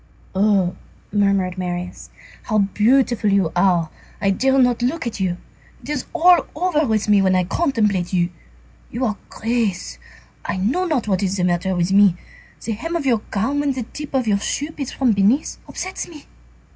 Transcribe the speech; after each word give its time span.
"Oh!" 0.33 0.77
murmured 1.13 1.59
Marius, 1.59 2.09
"how 2.45 2.57
beautiful 2.57 3.31
you 3.31 3.51
are! 3.55 3.91
I 4.19 4.31
dare 4.31 4.57
not 4.57 4.81
look 4.81 5.05
at 5.05 5.19
you. 5.19 5.37
It 5.83 5.89
is 5.89 6.05
all 6.13 6.47
over 6.55 6.87
with 6.87 7.07
me 7.07 7.21
when 7.21 7.35
I 7.35 7.43
contemplate 7.43 8.11
you. 8.11 8.31
You 8.89 9.05
are 9.05 9.13
a 9.13 9.17
grace. 9.29 9.99
I 10.43 10.57
know 10.57 10.85
not 10.85 11.07
what 11.07 11.21
is 11.21 11.37
the 11.37 11.43
matter 11.43 11.75
with 11.75 11.91
me. 11.93 12.15
The 12.65 12.71
hem 12.71 12.95
of 12.95 13.05
your 13.05 13.21
gown, 13.29 13.59
when 13.59 13.73
the 13.73 13.83
tip 13.83 14.15
of 14.15 14.25
your 14.27 14.39
shoe 14.39 14.71
peeps 14.71 14.91
from 14.91 15.11
beneath, 15.11 15.59
upsets 15.69 16.07
me. 16.07 16.25